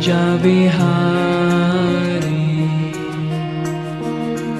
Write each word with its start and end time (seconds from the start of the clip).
Kunja 0.00 0.40
Bihari 0.40 0.80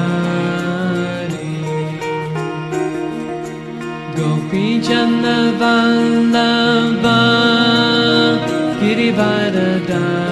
Gopi 4.17 4.65
Jana 4.87 5.37
Vallabha 5.61 7.19
Girivardhari 8.81 10.29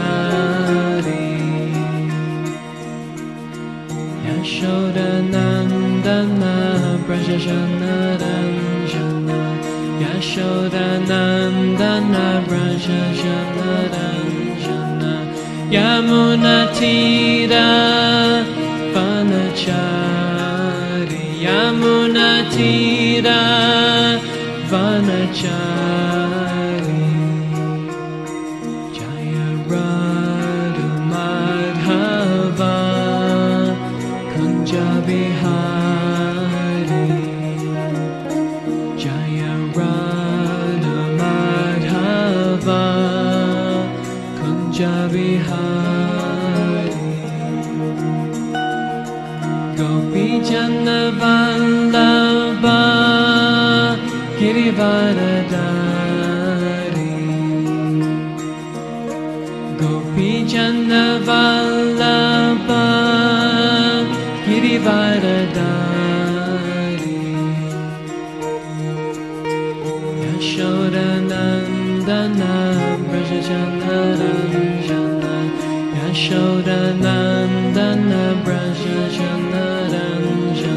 Yashodanandana 10.04 10.04
Yashodanandana 10.04 12.26
Brajajanaranjana 12.48 15.14
Yamunatira 15.76 17.68
Vanachari 18.94 21.24
Yamunatira 21.46 23.40
Vanachari 24.72 26.17
Gopi 60.38 60.46
Jana 60.46 61.18
Vallabha 61.26 62.86
Girivardhari 64.46 65.66
Yashodanandana 70.24 72.54
Brajajanaranja 73.08 75.02
Yashodanandana 75.98 78.22
Brajajanaranja 78.44 80.74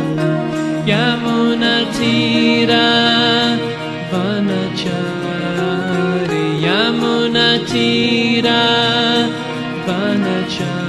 Yamunatira 0.90 2.86
Vanachari 4.10 5.64
Yamunatira 6.66 8.60
Vanachari 10.50 10.79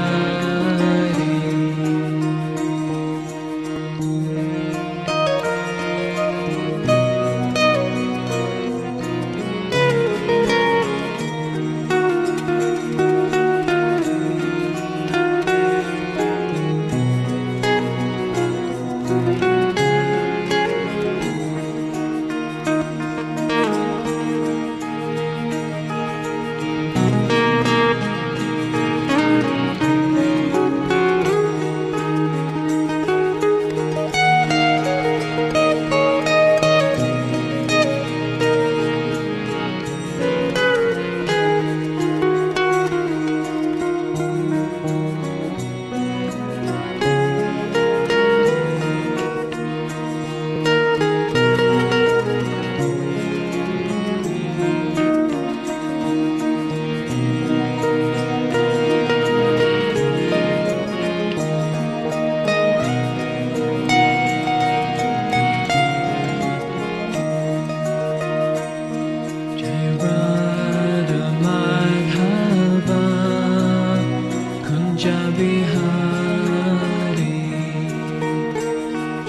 Kunja 75.01 75.33
Bihari 75.33 75.81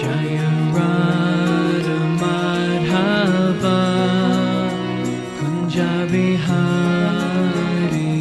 Jaya 0.01 0.51
Radha 0.77 1.99
Madhava 2.21 3.81
Kunja 5.39 5.93
Bihari 6.13 8.13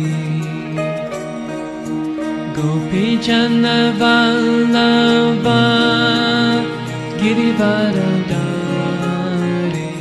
Gopi 2.56 3.08
Jana 3.26 3.78
Vallabha 4.00 5.62
Girivardhari 7.20 9.92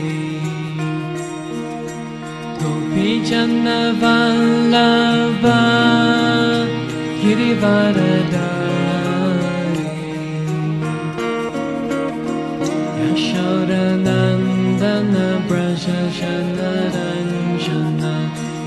Gopi 2.63 3.11
Jana 3.29 3.79
Vallabha 4.01 5.61
Girivardhari 7.31 8.35
Yashodanandana 14.11 15.27
Braja 15.47 15.99
Janaranjana 16.19 18.15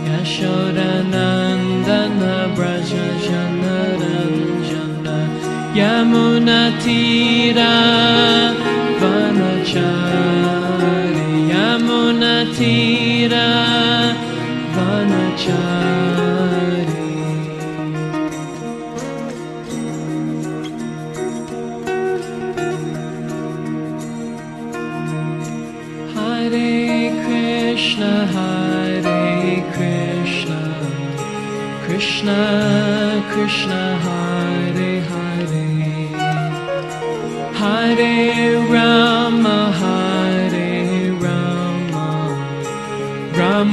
Yashodanandana 0.07 2.33
Braja 2.55 3.05
Janaranjana 3.25 5.17
Yamunatira 5.79 7.71
Vanachari 9.01 10.53
Yamunatira 11.51 13.45
Vanachari 14.75 16.12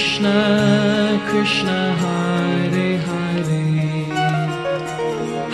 Krishna 0.00 1.20
Krishna, 1.28 1.78
Hare 2.02 2.96
Hare, 3.08 3.64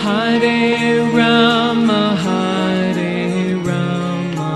Hare 0.03 1.03
Rama, 1.17 2.03
Hare 2.15 3.57
Rama, 3.67 4.53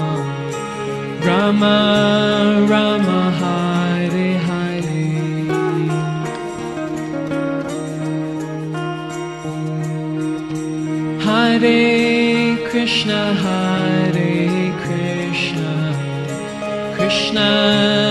Rama 1.26 1.76
Rama, 2.70 3.22
Hare 11.20 12.56
Krishna, 12.70 13.22
Hare 13.34 14.72
Krishna, 14.86 15.74
Krishna 16.96 18.11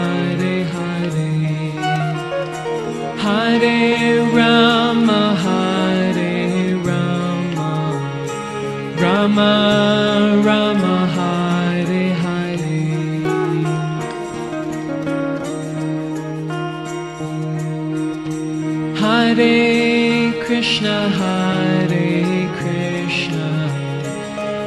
Hare 19.41 20.31
Krishna, 20.45 21.09
Hare 21.09 22.47
Krishna, 22.59 23.49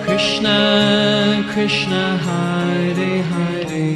Krishna 0.05 1.45
Krishna, 1.53 2.19
Hare 2.27 3.23
Hare, 3.31 3.91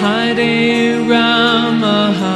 Hare 0.00 0.98
Rama, 1.10 1.98
Hare 2.20 2.35